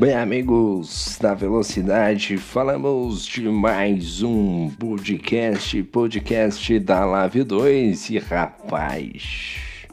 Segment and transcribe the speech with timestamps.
[0.00, 9.88] Bem, amigos da Velocidade, falamos de mais um podcast, podcast da Live 2 e rapaz,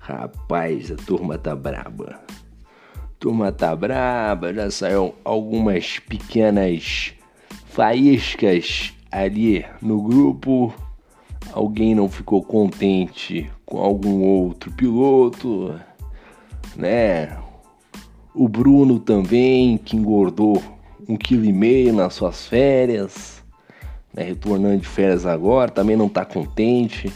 [0.00, 2.20] rapaz, a turma tá braba.
[3.20, 7.14] Turma tá braba, já saiu algumas pequenas
[7.66, 10.74] faíscas ali no grupo.
[11.52, 15.80] Alguém não ficou contente com algum outro piloto,
[16.74, 17.45] né?
[18.38, 20.62] O Bruno também, que engordou
[21.08, 23.42] um quilo e meio nas suas férias,
[24.12, 27.10] né, retornando de férias agora, também não está contente.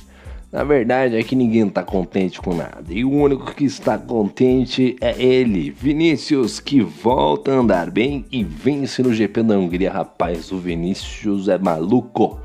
[0.51, 2.87] Na verdade é que ninguém está contente com nada.
[2.89, 8.43] E o único que está contente é ele, Vinícius, que volta a andar bem e
[8.43, 9.93] vence no GP da Hungria.
[9.93, 12.41] Rapaz, o Vinícius é maluco.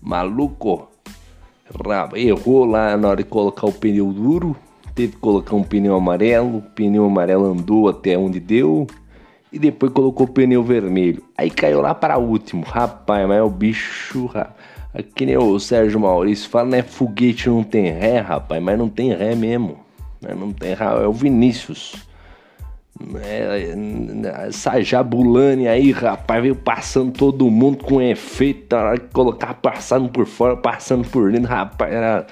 [0.00, 0.88] Maluco.
[2.14, 4.56] Errou lá na hora de colocar o pneu duro
[5.00, 8.86] teve que colocar um pneu amarelo, o pneu amarelo andou até onde deu
[9.50, 11.22] e depois colocou o pneu vermelho.
[11.36, 15.06] Aí caiu lá para último, rapaz, mas é o bicho, rapaz.
[15.14, 16.82] que nem o Sérgio Maurício fala, né?
[16.82, 19.78] Foguete não tem ré, rapaz, mas não tem ré mesmo.
[20.20, 20.34] Né?
[20.34, 21.94] Não tem ré, é o Vinícius.
[23.24, 23.74] É,
[24.48, 30.10] essa Jabulani aí, rapaz, veio passando todo mundo com efeito, na hora de colocar passando
[30.10, 32.26] por fora, passando por dentro, rapaz, era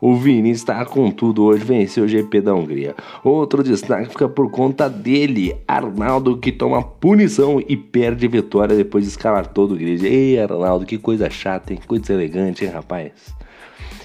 [0.00, 2.94] o Vinícius está com tudo hoje, venceu o GP da Hungria.
[3.22, 9.10] Outro destaque fica por conta dele, Arnaldo, que toma punição e perde vitória depois de
[9.10, 10.06] escalar todo o grid.
[10.06, 11.80] Ei, Arnaldo, que coisa chata, hein?
[11.86, 13.12] Coisa elegante, hein, rapaz?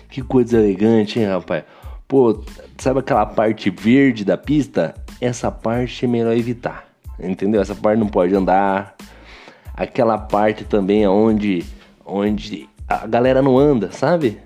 [0.09, 1.63] Que coisa elegante, hein, rapaz?
[2.07, 2.43] Pô,
[2.77, 4.93] sabe aquela parte verde da pista?
[5.21, 7.61] Essa parte é melhor evitar, entendeu?
[7.61, 8.95] Essa parte não pode andar.
[9.73, 11.63] Aquela parte também onde,
[12.05, 14.44] onde a galera não anda, sabe?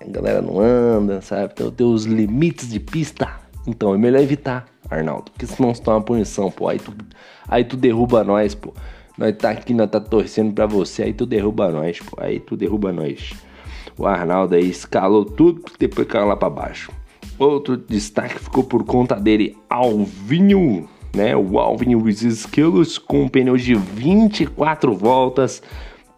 [0.00, 1.52] A galera não anda, sabe?
[1.54, 3.28] Tem os limites de pista.
[3.66, 6.68] Então é melhor evitar, Arnaldo, porque senão você toma punição, pô.
[6.68, 6.94] Aí tu,
[7.46, 8.72] aí tu derruba nós, pô.
[9.18, 12.16] Nós tá aqui, nós tá torcendo pra você, aí tu derruba nós, pô.
[12.18, 13.34] Aí tu derruba nós.
[13.98, 16.90] O Arnaldo aí escalou tudo, depois caiu lá pra baixo.
[17.38, 21.36] Outro destaque ficou por conta dele, Alvinho, né?
[21.36, 25.62] O Alvinho Skills com um pneu de 24 voltas,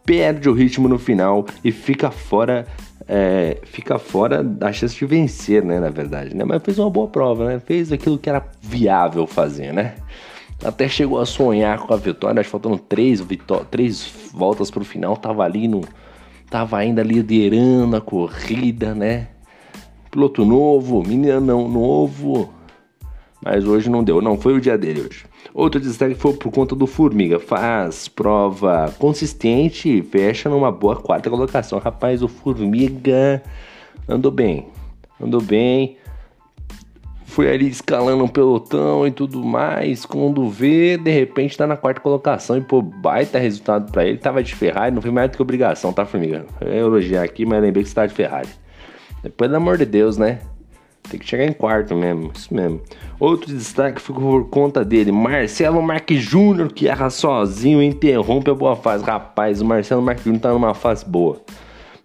[0.04, 2.66] perde o ritmo no final e fica fora
[3.08, 5.80] é, fica fora da chance de vencer, né?
[5.80, 6.44] Na verdade, né?
[6.44, 7.60] Mas fez uma boa prova, né?
[7.60, 9.94] Fez aquilo que era viável fazer, né?
[10.64, 13.24] Até chegou a sonhar com a vitória, acho faltando três,
[13.70, 15.80] três voltas para o final, tava ali no.
[16.48, 19.28] Tava ainda liderando a corrida, né?
[20.10, 22.52] Piloto novo, menino novo.
[23.44, 25.24] Mas hoje não deu, não foi o dia dele hoje.
[25.52, 27.40] Outro destaque foi por conta do Formiga.
[27.40, 31.78] Faz prova consistente e fecha numa boa quarta colocação.
[31.80, 33.42] Rapaz, o Formiga
[34.08, 34.68] andou bem.
[35.20, 35.96] Andou bem.
[37.24, 40.06] Foi ali escalando um pelotão e tudo mais.
[40.06, 42.56] Quando vê, de repente tá na quarta colocação.
[42.56, 44.18] E pô, baita resultado para ele.
[44.18, 46.46] Tava de Ferrari, não foi mais do que obrigação, tá, Formiga?
[46.60, 48.48] Eu ia elogiar aqui, mas lembrei que você tá de Ferrari.
[49.36, 50.40] Pelo amor de Deus, né?
[51.08, 52.80] Tem que chegar em quarto mesmo, isso mesmo.
[53.18, 58.54] Outro destaque ficou por conta dele, Marcelo Marques Júnior, que erra sozinho e interrompe a
[58.54, 59.04] boa fase.
[59.04, 61.40] Rapaz, o Marcelo Marques Júnior tá numa fase boa.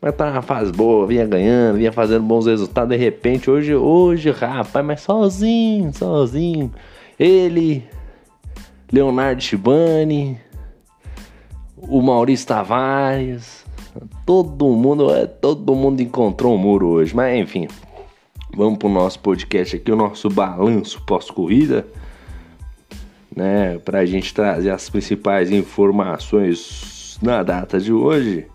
[0.01, 2.89] Mas tá numa fase boa, vinha ganhando, vinha fazendo bons resultados.
[2.89, 6.71] De repente, hoje, hoje, rapaz, mas sozinho, sozinho.
[7.19, 7.83] Ele,
[8.91, 10.37] Leonardo Shibani,
[11.77, 13.65] o Maurício Tavares,
[14.25, 17.15] todo mundo, é, todo mundo encontrou um muro hoje.
[17.15, 17.67] Mas enfim,
[18.55, 21.85] Vamos para o nosso podcast aqui, o nosso balanço pós-corrida,
[23.35, 23.77] né?
[23.79, 28.47] Para a gente trazer as principais informações na data de hoje.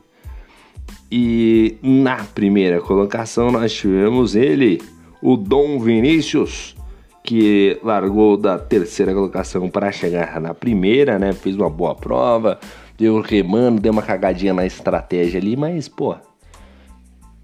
[1.11, 4.81] E na primeira colocação nós tivemos ele,
[5.21, 6.75] o Dom Vinícius,
[7.23, 11.33] que largou da terceira colocação para chegar na primeira, né?
[11.33, 12.59] Fez uma boa prova,
[12.99, 16.17] deu remando, deu uma cagadinha na estratégia ali, mas pô,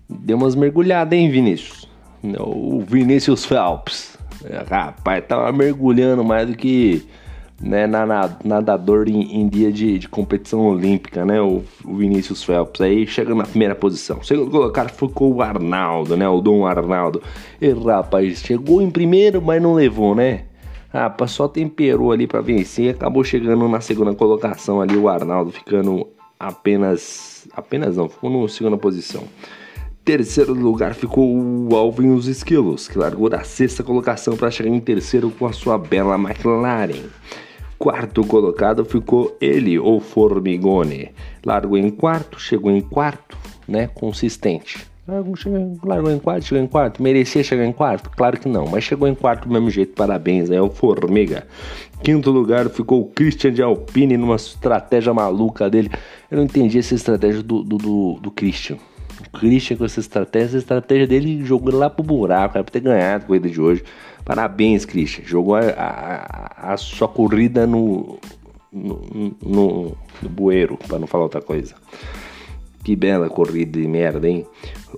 [0.09, 1.89] deu umas mergulhadas, hein, Vinícius?
[2.23, 4.19] O Vinícius Phelps.
[4.69, 7.07] Rapaz, tava mergulhando mais do que
[7.61, 7.87] né,
[8.45, 11.41] nadador em, em dia de, de, competição olímpica, né?
[11.41, 12.81] O, o, Vinícius Phelps.
[12.81, 14.23] Aí chega na primeira posição.
[14.23, 16.29] Segundo colocado ficou o Arnaldo, né?
[16.29, 17.21] O Dom Arnaldo.
[17.61, 20.45] E rapaz, chegou em primeiro, mas não levou, né?
[20.93, 24.97] Rapaz, só temperou ali para vencer e acabou chegando na segunda colocação ali.
[24.97, 26.07] O Arnaldo ficando
[26.39, 27.49] apenas.
[27.53, 29.25] Apenas não, ficou na segunda posição
[30.09, 34.81] terceiro lugar ficou o Alvin os Esquilos, que largou da sexta colocação para chegar em
[34.81, 37.11] terceiro com a sua bela McLaren.
[37.79, 41.11] Quarto colocado ficou ele, o Formigone.
[41.45, 43.37] Largou em quarto, chegou em quarto,
[43.69, 43.87] né?
[43.87, 44.79] Consistente.
[45.07, 47.03] Largou, em quarto, chegou em quarto.
[47.03, 48.09] Merecia chegar em quarto?
[48.09, 49.93] Claro que não, mas chegou em quarto do mesmo jeito.
[49.93, 51.47] Parabéns, é o Formiga.
[52.03, 55.91] Quinto lugar ficou o Christian de Alpine numa estratégia maluca dele.
[56.31, 58.79] Eu não entendi essa estratégia do, do, do, do Christian.
[59.21, 62.81] O Christian com essa estratégia, essa estratégia dele jogou lá pro buraco, era pra ter
[62.81, 63.83] ganhado a corrida de hoje.
[64.25, 65.25] Parabéns, Christian.
[65.25, 68.19] Jogou a, a, a sua corrida no,
[68.73, 71.75] no, no, no bueiro, para não falar outra coisa.
[72.85, 74.47] Que bela corrida de merda, hein?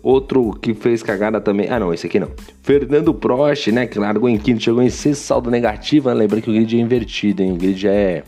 [0.02, 1.68] Outro que fez cagada também.
[1.68, 2.30] Ah, não, esse aqui não.
[2.62, 3.86] Fernando Prost, né?
[3.86, 6.12] Que largou em quinto, chegou em sexto, saldo negativo.
[6.12, 7.52] Lembra que o grid é invertido, hein?
[7.52, 8.22] O grid é.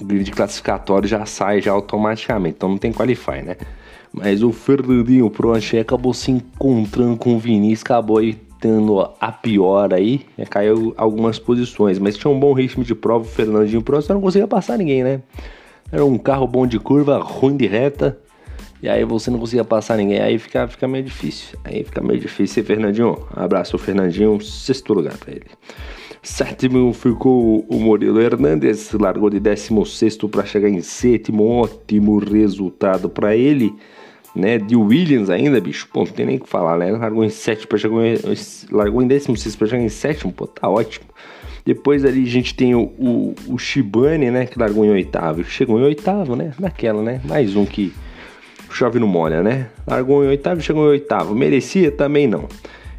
[0.00, 2.56] O grid classificatório já sai já automaticamente.
[2.56, 3.56] Então não tem qualify, né?
[4.12, 8.20] Mas o Fernandinho Prost acabou se encontrando com o Vinícius, acabou
[8.60, 10.44] tendo a pior aí, né?
[10.44, 13.24] caiu algumas posições, mas tinha um bom ritmo de prova.
[13.24, 15.22] O Fernandinho Prost não conseguia passar ninguém, né?
[15.90, 18.18] Era um carro bom de curva, ruim de reta.
[18.82, 21.58] E aí você não conseguia passar ninguém, aí fica, fica meio difícil.
[21.64, 22.62] Aí fica meio difícil.
[22.62, 25.46] E Fernandinho, abraço o Fernandinho, sexto lugar para ele.
[26.22, 33.34] Sétimo ficou o Murilo Hernandes, largou de 16 para chegar em sétimo, ótimo resultado para
[33.36, 33.74] ele,
[34.34, 34.58] né?
[34.58, 36.90] De Williams ainda, bicho, pô, não tem nem o que falar, né?
[36.92, 38.16] Largou em sétimo chegar em,
[38.70, 41.06] largou em 16 para chegar em sétimo, pô, tá ótimo.
[41.64, 44.46] Depois ali a gente tem o, o, o Shibane, né?
[44.46, 46.52] Que largou em oitavo, chegou em oitavo, né?
[46.58, 47.20] Naquela, né?
[47.24, 47.92] Mais um que
[48.70, 49.68] chove no molha, né?
[49.86, 51.34] Largou em oitavo, chegou em oitavo.
[51.34, 51.92] Merecia?
[51.92, 52.48] Também não.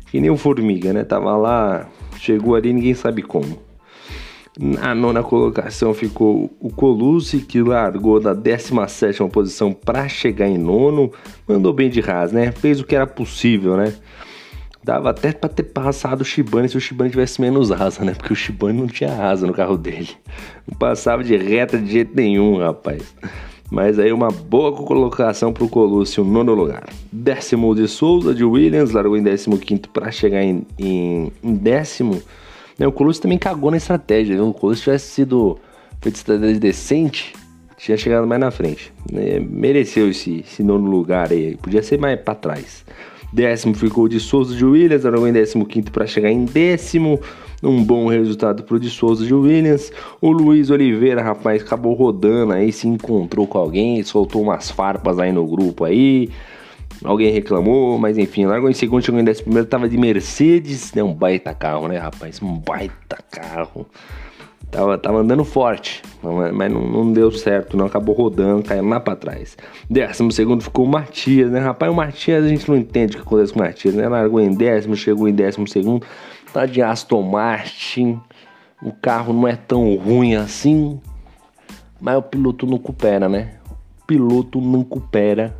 [0.09, 1.03] Que nem o Formiga, né?
[1.03, 1.89] Tava lá,
[2.19, 3.59] chegou ali, ninguém sabe como.
[4.60, 11.12] Na nona colocação ficou o Colucci, que largou da 17 posição para chegar em nono.
[11.48, 12.52] Mandou bem de ras, né?
[12.52, 13.94] Fez o que era possível, né?
[14.84, 18.14] Dava até para ter passado o Shibane se o Shibane tivesse menos asa, né?
[18.14, 20.10] Porque o Shibane não tinha asa no carro dele.
[20.70, 23.16] Não passava de reta de jeito nenhum, rapaz.
[23.72, 26.84] Mas aí uma boa colocação para o Colúcio, nono lugar.
[27.12, 32.22] Décimo de Souza, de Williams, largou em décimo quinto para chegar em, em, em décimo.
[32.80, 34.36] O Colúcio também cagou na estratégia.
[34.36, 34.50] Viu?
[34.50, 35.58] O Colúcio tivesse sido
[36.02, 37.34] feito estratégia decente,
[37.78, 38.92] tinha chegado mais na frente.
[39.12, 39.40] Né?
[39.40, 41.58] Mereceu esse, esse nono lugar aí.
[41.58, 42.86] Podia ser mais para trás.
[43.31, 47.20] Décimo ficou de Souza de Williams, largou em décimo quinto para chegar em décimo.
[47.64, 49.92] Um bom resultado pro de Souza de Williams.
[50.22, 55.31] O Luiz Oliveira, rapaz, acabou rodando aí, se encontrou com alguém, soltou umas farpas aí
[55.31, 56.30] no grupo aí.
[57.04, 61.04] Alguém reclamou, mas enfim, largou em segundo, chegou em décimo primeiro, tava de Mercedes, né?
[61.04, 62.42] Um baita carro, né, rapaz?
[62.42, 63.86] Um baita carro.
[64.74, 66.01] Tava, tava andando forte,
[66.51, 67.86] mas não, não, deu certo, não.
[67.86, 69.56] Acabou rodando, caindo lá pra trás.
[69.88, 71.60] Décimo segundo ficou o Matias, né?
[71.60, 74.10] Rapaz, o Matias a gente não entende o que acontece com o Matias, né?
[74.10, 76.04] Largou em décimo, chegou em décimo segundo.
[76.51, 78.19] Tá de Aston Martin.
[78.81, 81.00] O carro não é tão ruim assim.
[82.01, 83.51] Mas o piloto não coopera, né?
[84.01, 85.56] O piloto não coopera.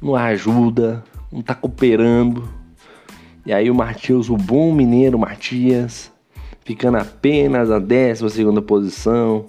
[0.00, 1.04] Não ajuda.
[1.32, 2.48] Não tá cooperando.
[3.44, 6.12] E aí o Matias, o bom mineiro Matias
[6.64, 9.46] ficando apenas a 12 posição.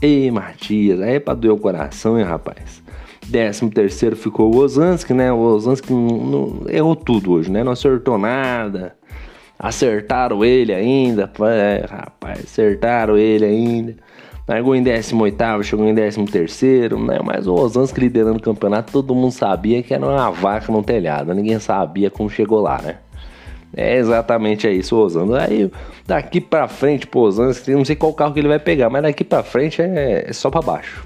[0.00, 2.82] Ei, Matias, aí é pra doer o coração, hein, rapaz?
[3.30, 5.30] 13 terceiro ficou o Ozanski, né?
[5.30, 7.62] O Ozanski não, não, errou tudo hoje, né?
[7.62, 8.96] Não acertou nada.
[9.58, 13.96] Acertaram ele ainda, é, rapaz, acertaram ele ainda.
[14.50, 16.18] Largou em 18, chegou em 13,
[16.98, 17.20] né?
[17.24, 21.32] Mas o Ozanski liderando o campeonato, todo mundo sabia que era uma vaca no telhado.
[21.32, 22.96] Ninguém sabia como chegou lá, né?
[23.76, 25.36] É exatamente isso, Osando.
[25.36, 25.70] Aí
[26.04, 29.22] daqui pra frente, pô, Osando, não sei qual carro que ele vai pegar, mas daqui
[29.22, 31.04] pra frente é, é só pra baixo.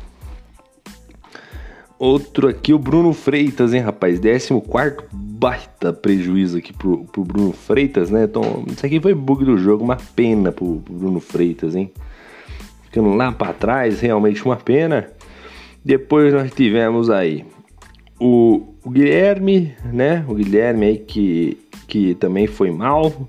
[1.98, 4.18] Outro aqui, o Bruno Freitas, hein, rapaz?
[4.18, 4.62] 14
[5.12, 8.24] baita prejuízo aqui pro, pro Bruno Freitas, né?
[8.24, 11.92] Então, isso aqui foi bug do jogo, uma pena pro, pro Bruno Freitas, hein?
[12.94, 15.08] Ficando lá pra trás, realmente uma pena.
[15.84, 17.44] Depois nós tivemos aí
[18.20, 20.24] o, o Guilherme, né?
[20.28, 21.58] O Guilherme aí que
[21.88, 23.28] que também foi mal,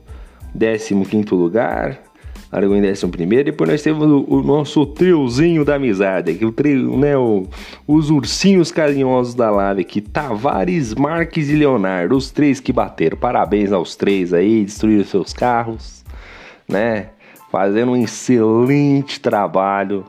[0.54, 2.00] 15 lugar,
[2.52, 3.44] largou em 11.
[3.44, 7.48] Depois nós temos o, o, nosso triozinho da amizade, aqui, o trio, né, o,
[7.88, 13.18] os ursinhos carinhosos da live aqui, Tavares, Marques e Leonardo, os três que bateram.
[13.18, 16.06] Parabéns aos três aí, destruíram seus carros,
[16.70, 17.10] né?
[17.56, 20.04] Fazendo um excelente trabalho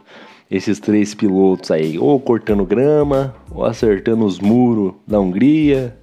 [0.51, 5.97] esses três pilotos aí, ou cortando grama, ou acertando os muros da Hungria,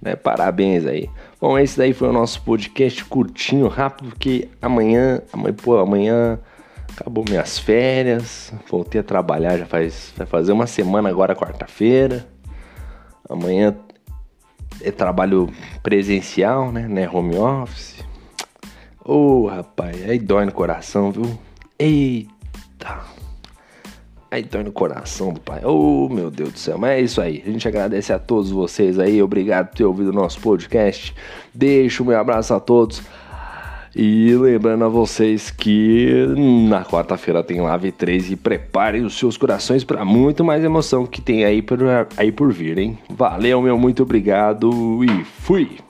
[0.00, 0.14] né?
[0.14, 1.10] Parabéns aí.
[1.40, 6.38] Bom, esse daí foi o nosso podcast curtinho, rápido, porque amanhã, amanhã, pô, amanhã
[6.96, 12.24] acabou minhas férias, voltei a trabalhar já faz, vai fazer uma semana agora, quarta-feira.
[13.28, 13.74] Amanhã
[14.80, 15.50] é trabalho
[15.82, 18.06] presencial, né, né, home office.
[19.08, 21.24] Ô, oh, rapaz, aí dói no coração, viu?
[21.78, 23.00] Eita.
[24.30, 25.62] Aí dói no coração do pai.
[25.64, 26.76] Oh, meu Deus do céu.
[26.76, 27.42] Mas é isso aí.
[27.46, 29.22] A gente agradece a todos vocês aí.
[29.22, 31.14] Obrigado por ter ouvido o nosso podcast.
[31.54, 33.00] Deixo o meu abraço a todos.
[33.96, 36.26] E lembrando a vocês que
[36.68, 41.22] na quarta-feira tem Live 3 e preparem os seus corações para muito mais emoção que
[41.22, 41.78] tem aí por,
[42.14, 42.98] aí por vir, hein?
[43.08, 45.87] Valeu, meu, muito obrigado e fui!